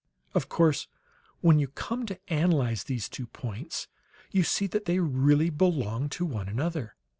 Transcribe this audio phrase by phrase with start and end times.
[0.33, 0.87] Of course,
[1.41, 3.87] when you come to analyze these two points,
[4.31, 6.95] you see that they really belong to one another.